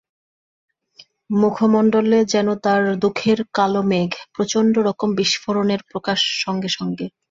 [1.33, 7.05] মুখমণ্ডলে যেন তাঁর দুঃখের কালো মেঘ, প্রচণ্ড রকম বিস্ফোরণের প্রকাশ সঙ্গে সঙ্গে।